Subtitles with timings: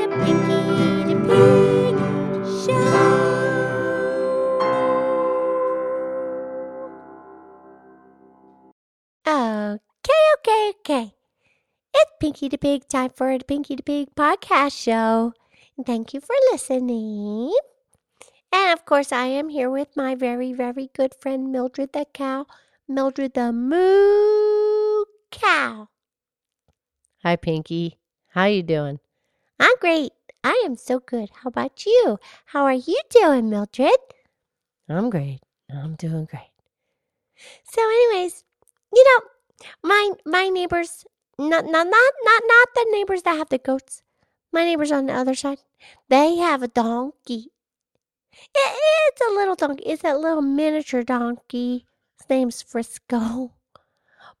[0.00, 1.96] the Pinky the Pig
[2.64, 3.20] Show.
[9.28, 11.14] Okay, okay, okay.
[11.92, 15.34] It's Pinky the Pig time for the Pinky the Pig podcast show.
[15.84, 17.52] Thank you for listening.
[18.52, 22.46] And of course, I am here with my very, very good friend Mildred the cow,
[22.88, 25.88] Mildred the moo cow.
[27.22, 27.98] Hi, Pinky.
[28.28, 28.98] How you doing?
[29.60, 30.12] I'm great.
[30.42, 31.30] I am so good.
[31.42, 32.18] How about you?
[32.46, 34.00] How are you doing, Mildred?
[34.88, 35.40] I'm great.
[35.70, 36.50] I'm doing great.
[37.64, 38.44] So, anyways,
[38.92, 41.04] you know, my my neighbors,
[41.38, 44.02] not not not not not the neighbors that have the goats.
[44.52, 45.58] My neighbors on the other side,
[46.08, 47.52] they have a donkey.
[48.54, 48.78] It,
[49.12, 49.84] it's a little donkey.
[49.84, 51.86] It's a little miniature donkey.
[52.18, 53.52] His name's Frisco.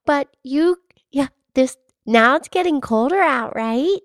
[0.06, 0.76] But you,
[1.12, 4.00] yeah, this now it's getting colder out, right?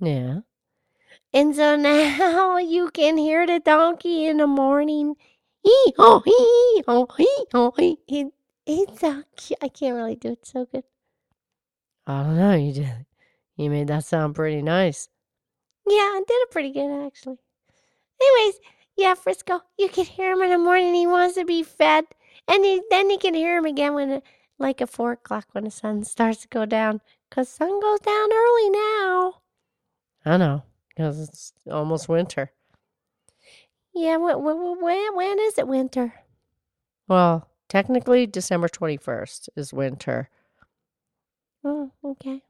[0.00, 0.40] Yeah.
[1.32, 5.16] And so now you can hear the donkey in the morning.
[5.62, 7.98] Hee ho hee ho hee ho hee.
[8.06, 8.32] It,
[8.66, 9.58] it's so cute.
[9.62, 10.84] I can't really do it so good.
[12.06, 12.54] I don't know.
[12.54, 13.06] You did.
[13.56, 15.08] You made that sound pretty nice.
[15.86, 17.38] Yeah, I did it pretty good actually.
[18.20, 18.60] Anyways,
[18.96, 20.94] yeah, Frisco, you can hear him in the morning.
[20.94, 22.04] He wants to be fed,
[22.48, 24.22] and he, then you can hear him again when,
[24.58, 27.00] like at four o'clock when the sun starts to go down.
[27.30, 29.34] Cause sun goes down early now.
[30.24, 32.50] I know, because it's almost winter.
[33.94, 36.14] Yeah, when when when, when is it winter?
[37.06, 40.30] Well, technically, December 21st is winter.
[41.62, 42.42] Oh, okay.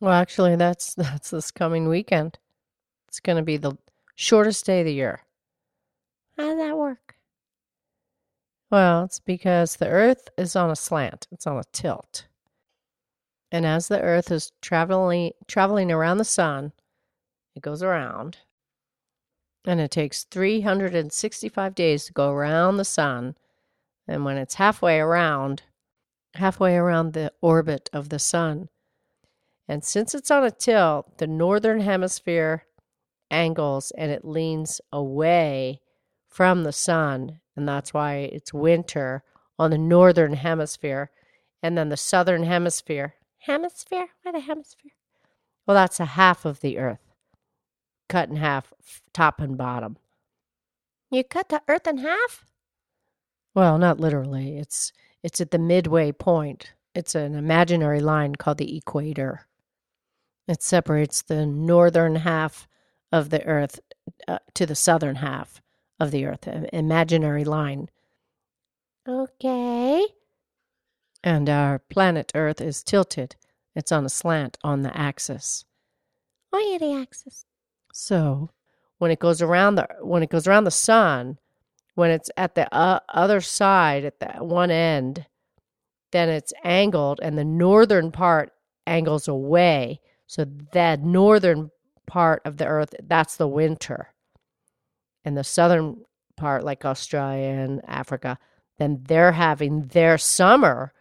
[0.00, 2.38] Well, actually, that's that's this coming weekend.
[3.08, 3.76] It's going to be the
[4.14, 5.22] shortest day of the year.
[6.36, 7.16] How does that work?
[8.70, 11.26] Well, it's because the Earth is on a slant.
[11.32, 12.26] It's on a tilt.
[13.52, 16.72] And as the Earth is traveling traveling around the sun,
[17.54, 18.38] it goes around.
[19.66, 23.36] And it takes 365 days to go around the sun.
[24.08, 25.62] And when it's halfway around,
[26.34, 28.68] halfway around the orbit of the sun,
[29.70, 32.64] and since it's on a tilt, the northern hemisphere
[33.30, 35.80] angles and it leans away
[36.28, 37.38] from the sun.
[37.54, 39.22] And that's why it's winter
[39.60, 41.12] on the northern hemisphere.
[41.62, 43.14] And then the southern hemisphere.
[43.40, 44.08] Hemisphere?
[44.22, 44.92] What a hemisphere?
[45.66, 47.14] Well, that's a half of the earth,
[48.08, 48.72] cut in half,
[49.12, 49.96] top and bottom.
[51.10, 52.44] You cut the earth in half?
[53.54, 54.58] Well, not literally.
[54.58, 54.92] It's
[55.22, 56.72] it's at the midway point.
[56.94, 59.46] It's an imaginary line called the equator.
[60.48, 62.66] It separates the northern half
[63.12, 63.80] of the earth
[64.28, 65.60] uh, to the southern half
[65.98, 67.88] of the earth, an imaginary line.
[69.08, 70.06] Okay.
[71.22, 73.36] And our planet Earth is tilted.
[73.74, 75.64] It's on a slant on the axis.
[76.52, 77.44] Oh, yeah, the axis.
[77.92, 78.50] So
[78.98, 81.38] when it goes around the when it goes around the sun,
[81.94, 85.26] when it's at the uh, other side at the one end,
[86.12, 88.52] then it's angled, and the northern part
[88.86, 90.00] angles away.
[90.26, 91.70] So that northern
[92.06, 94.12] part of the Earth, that's the winter,
[95.24, 96.04] and the southern
[96.36, 98.38] part, like Australia and Africa,
[98.78, 100.92] then they're having their summer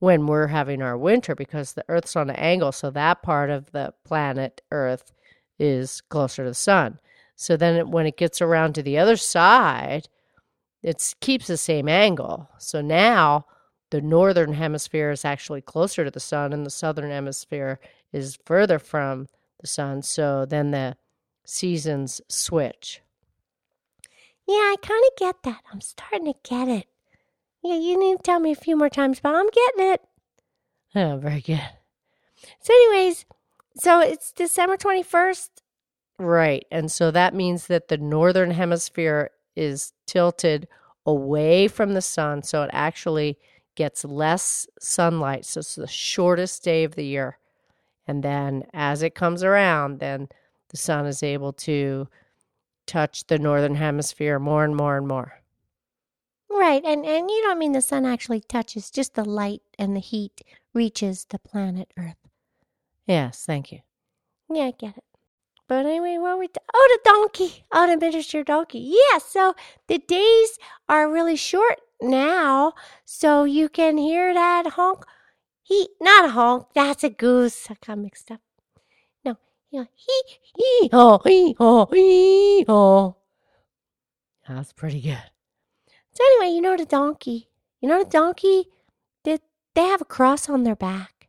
[0.00, 2.72] when we're having our winter because the Earth's on an angle.
[2.72, 5.12] So that part of the planet Earth
[5.58, 6.98] is closer to the sun.
[7.36, 10.08] So then it, when it gets around to the other side,
[10.82, 12.48] it keeps the same angle.
[12.58, 13.46] So now
[13.90, 17.80] the northern hemisphere is actually closer to the sun and the southern hemisphere
[18.12, 19.28] is further from
[19.60, 20.02] the sun.
[20.02, 20.96] So then the
[21.44, 23.00] seasons switch.
[24.46, 25.62] Yeah, I kind of get that.
[25.72, 26.86] I'm starting to get it.
[27.68, 30.00] Yeah, you need to tell me a few more times, but I'm getting it.
[30.94, 31.60] Oh, very good.
[32.62, 33.26] So, anyways,
[33.76, 35.50] so it's December 21st.
[36.18, 36.64] Right.
[36.70, 40.66] And so that means that the northern hemisphere is tilted
[41.04, 42.42] away from the sun.
[42.42, 43.36] So it actually
[43.74, 45.44] gets less sunlight.
[45.44, 47.36] So it's the shortest day of the year.
[48.06, 50.30] And then as it comes around, then
[50.70, 52.08] the sun is able to
[52.86, 55.34] touch the northern hemisphere more and more and more.
[56.50, 60.00] Right, and, and you don't mean the sun actually touches, just the light and the
[60.00, 60.42] heat
[60.72, 62.16] reaches the planet Earth.
[63.06, 63.80] Yes, thank you.
[64.50, 65.04] Yeah, I get it.
[65.68, 66.48] But anyway, what we?
[66.48, 67.64] T- oh, the donkey.
[67.70, 68.78] Oh, the miniature donkey.
[68.78, 69.54] Yeah, so
[69.86, 70.58] the days
[70.88, 72.72] are really short now,
[73.04, 75.04] so you can hear that honk.
[75.62, 76.68] He, not a honk.
[76.74, 77.66] That's a goose.
[77.70, 78.40] I got mixed up.
[79.22, 79.36] No,
[79.70, 80.22] yeah, he,
[80.56, 83.16] he, Oh, hee, oh, hee, oh.
[84.48, 85.22] That's pretty good.
[86.14, 87.48] So anyway, you know the donkey.
[87.80, 88.66] You know the donkey.
[89.24, 89.38] They
[89.74, 91.28] they have a cross on their back.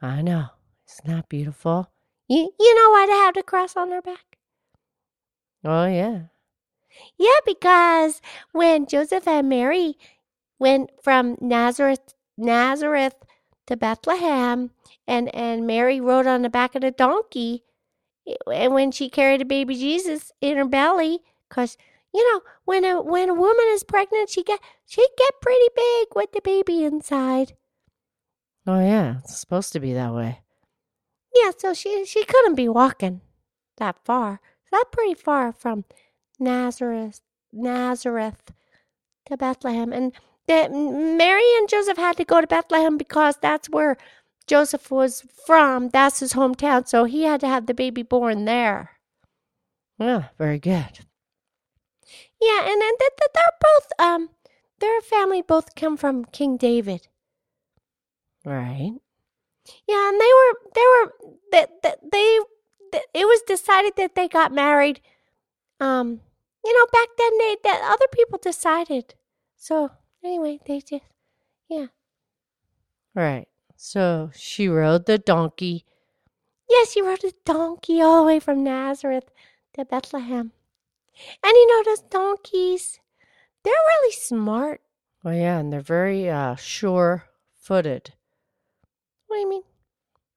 [0.00, 0.48] I know.
[0.88, 1.90] Isn't that beautiful?
[2.28, 4.38] You, you know why they have the cross on their back?
[5.64, 6.22] Oh, yeah.
[7.18, 8.20] Yeah, because
[8.52, 9.96] when Joseph and Mary
[10.58, 13.14] went from Nazareth Nazareth
[13.66, 14.70] to Bethlehem
[15.06, 17.64] and and Mary rode on the back of the donkey
[18.52, 21.20] and when she carried a baby Jesus in her belly
[21.50, 21.76] cuz
[22.16, 26.08] you know when a when a woman is pregnant she get she get pretty big
[26.14, 27.52] with the baby inside.
[28.66, 29.18] Oh, yeah.
[29.18, 30.40] It's supposed to be that way.
[31.34, 33.20] Yeah, so she she couldn't be walking
[33.76, 34.40] that far.
[34.72, 35.84] That's pretty far from
[36.40, 37.20] Nazareth
[37.52, 38.52] Nazareth
[39.26, 40.12] to Bethlehem and
[40.48, 43.96] that Mary and Joseph had to go to Bethlehem because that's where
[44.46, 45.90] Joseph was from.
[45.90, 48.92] That's his hometown, so he had to have the baby born there.
[49.98, 51.00] Yeah, very good.
[52.40, 54.30] Yeah, and then they're both um
[54.80, 57.08] their family both come from King David.
[58.44, 58.92] Right.
[59.88, 61.12] Yeah, and they were they were
[61.52, 62.38] that they, they,
[62.92, 65.00] they it was decided that they got married.
[65.80, 66.20] Um,
[66.64, 69.14] you know, back then they that other people decided.
[69.56, 69.90] So
[70.22, 71.04] anyway, they just
[71.68, 71.86] yeah.
[73.14, 73.48] Right.
[73.76, 75.84] So she rode the donkey.
[76.68, 79.30] Yes, she rode a donkey all the way from Nazareth
[79.74, 80.52] to Bethlehem.
[81.42, 82.98] And you know those donkeys,
[83.64, 84.80] they're really smart.
[85.24, 88.12] Oh yeah, and they're very uh, sure-footed.
[89.26, 89.62] What do you mean?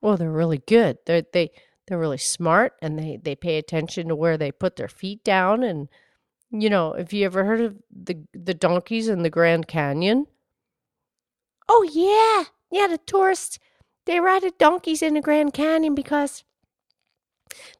[0.02, 0.98] Well, they're really good.
[1.06, 1.52] They're they
[1.88, 5.64] they're really smart, and they they pay attention to where they put their feet down.
[5.64, 5.90] And
[6.52, 10.28] you know, if you ever heard of the the donkeys in the Grand Canyon?
[11.68, 12.88] Oh yeah, yeah.
[12.88, 13.60] The tourists
[14.06, 16.44] they ride the donkeys in the Grand Canyon because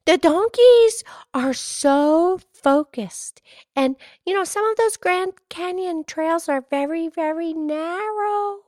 [0.04, 3.40] the donkeys are so focused.
[3.76, 3.96] And,
[4.26, 8.60] you know, some of those Grand Canyon trails are very, very narrow.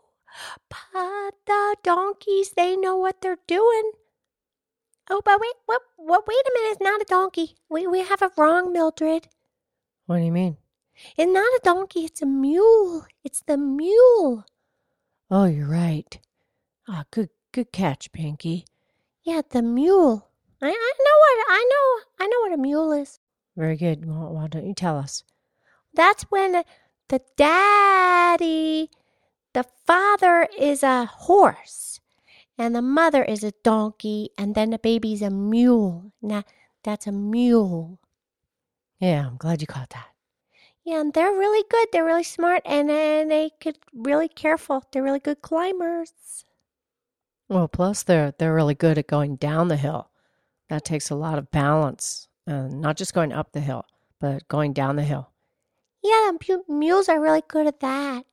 [0.68, 3.92] But the donkeys, they know what they're doing.
[5.10, 7.56] Oh, but wait, what, what, wait a minute, it's not a donkey.
[7.68, 9.28] We, we have it wrong, Mildred.
[10.06, 10.56] What do you mean?
[11.16, 13.06] It's not a donkey, it's a mule.
[13.24, 14.44] It's the mule.
[15.30, 16.18] Oh, you're right.
[16.88, 18.66] Ah, good, good catch, Pinky.
[19.22, 20.28] Yeah, the mule.
[20.62, 22.24] I, I know what I know.
[22.24, 23.18] I know what a mule is.
[23.56, 24.06] Very good.
[24.06, 25.24] Well, why don't you tell us?
[25.92, 26.62] That's when
[27.08, 28.88] the daddy,
[29.52, 32.00] the father is a horse,
[32.56, 36.12] and the mother is a donkey, and then the baby's a mule.
[36.22, 36.44] Now,
[36.82, 37.98] that's a mule.
[39.00, 40.08] Yeah, I'm glad you caught that.
[40.84, 41.88] Yeah, and they're really good.
[41.92, 44.84] They're really smart, and, and they could really careful.
[44.90, 46.44] They're really good climbers.
[47.48, 50.08] Well, plus they're they're really good at going down the hill.
[50.72, 53.84] That takes a lot of balance, uh, not just going up the hill,
[54.18, 55.28] but going down the hill.
[56.02, 56.30] Yeah,
[56.66, 58.24] mules are really good at that.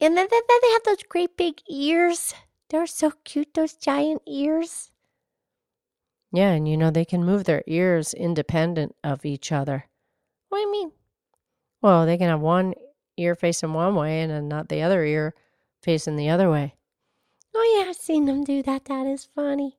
[0.00, 2.34] And then, then they have those great big ears.
[2.70, 4.92] They're so cute, those giant ears.
[6.30, 9.86] Yeah, and you know, they can move their ears independent of each other.
[10.50, 10.92] What do you mean?
[11.82, 12.74] Well, they can have one
[13.16, 15.34] ear facing one way and then not the other ear
[15.82, 16.76] facing the other way.
[17.56, 18.84] Oh, yeah, I've seen them do that.
[18.84, 19.78] That is funny.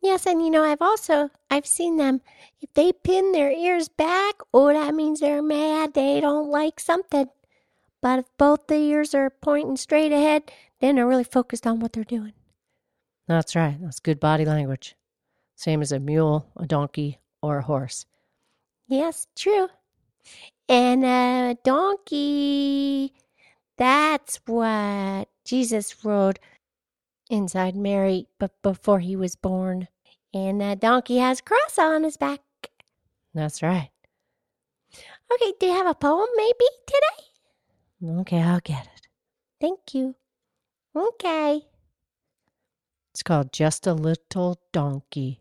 [0.00, 2.20] Yes, and you know, I've also I've seen them
[2.60, 7.28] if they pin their ears back, oh that means they're mad, they don't like something.
[8.00, 11.92] But if both the ears are pointing straight ahead, then they're really focused on what
[11.92, 12.32] they're doing.
[13.26, 13.76] That's right.
[13.80, 14.94] That's good body language.
[15.56, 18.06] Same as a mule, a donkey, or a horse.
[18.86, 19.68] Yes, true.
[20.68, 23.12] And a donkey,
[23.76, 26.38] that's what Jesus rode
[27.28, 29.88] inside Mary but before he was born.
[30.34, 32.40] And that donkey has a cross on his back.
[33.34, 33.90] That's right.
[35.32, 38.18] Okay, do you have a poem maybe today?
[38.20, 39.08] Okay, I'll get it.
[39.60, 40.14] Thank you.
[40.94, 41.66] Okay.
[43.12, 45.40] It's called Just a Little Donkey,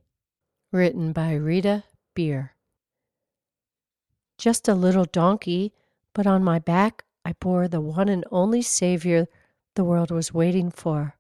[0.72, 1.84] written by Rita
[2.16, 2.54] Beer.
[4.38, 5.74] Just a little donkey,
[6.14, 9.28] but on my back I bore the one and only Savior
[9.76, 11.16] the world was waiting for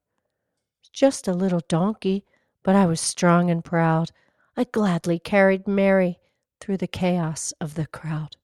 [0.93, 2.25] just a little donkey,
[2.67, 4.11] but I was strong and proud.
[4.57, 6.19] I gladly carried Mary
[6.59, 8.35] through the chaos of the crowd.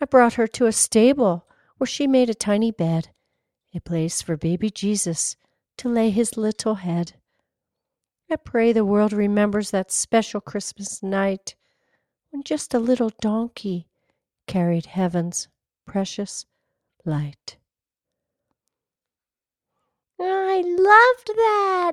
[0.00, 1.44] I brought her to a stable
[1.76, 3.08] where she made a tiny bed,
[3.74, 5.34] a place for baby Jesus
[5.78, 7.14] to lay his little head.
[8.30, 11.56] I pray the world remembers that special Christmas night
[12.30, 13.88] when just a little donkey
[14.46, 15.48] carried heaven's
[15.84, 16.46] precious
[17.04, 17.56] light.
[20.20, 21.92] I loved that.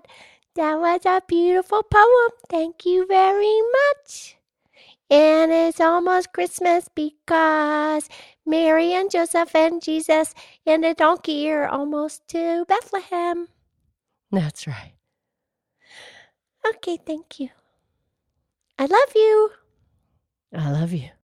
[0.57, 2.31] That was a beautiful poem.
[2.49, 4.37] Thank you very much.
[5.09, 8.09] And it's almost Christmas because
[8.45, 10.33] Mary and Joseph and Jesus
[10.65, 13.49] and the donkey are almost to Bethlehem.
[14.31, 14.93] That's right.
[16.67, 17.49] Okay, Okay, thank you.
[18.79, 19.51] I love you.
[20.53, 21.09] I love you.